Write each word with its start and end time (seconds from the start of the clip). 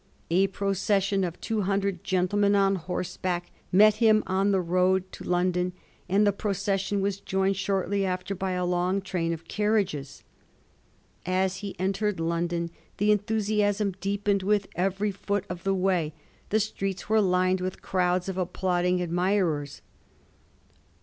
A 0.31 0.47
procession 0.47 1.23
of 1.23 1.39
two 1.39 1.61
hundred 1.61 2.03
gentlemen 2.03 2.55
on 2.55 2.73
horseback 2.73 3.51
met 3.71 3.97
him 3.97 4.23
on 4.25 4.49
the 4.51 4.59
road 4.59 5.03
to 5.11 5.23
London, 5.23 5.73
and 6.09 6.25
the 6.25 6.33
procession 6.33 7.01
was 7.01 7.19
joined 7.19 7.55
shortly 7.55 8.03
after 8.03 8.33
by 8.33 8.53
a 8.53 8.65
long 8.65 8.99
train 9.01 9.31
of 9.31 9.47
carriages. 9.47 10.23
As 11.23 11.57
he 11.57 11.75
entered 11.79 12.19
London 12.19 12.71
the 12.97 13.11
enthusiasm 13.11 13.93
deepened 14.01 14.41
with 14.41 14.67
every 14.73 15.11
foot 15.11 15.45
of 15.47 15.63
the 15.63 15.75
way; 15.75 16.13
the 16.49 16.59
streets 16.59 17.07
were 17.07 17.21
lined 17.21 17.61
with 17.61 17.83
crowds 17.83 18.27
of 18.27 18.39
applauding 18.39 19.01
admirers. 19.03 19.83